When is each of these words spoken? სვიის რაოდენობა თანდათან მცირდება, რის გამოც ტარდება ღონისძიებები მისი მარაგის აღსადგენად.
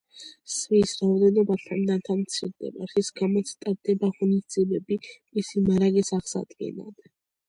სვიის 0.51 0.91
რაოდენობა 1.01 1.57
თანდათან 1.65 2.21
მცირდება, 2.23 2.87
რის 2.93 3.11
გამოც 3.21 3.51
ტარდება 3.65 4.09
ღონისძიებები 4.15 4.99
მისი 5.37 5.63
მარაგის 5.69 6.11
აღსადგენად. 6.19 7.05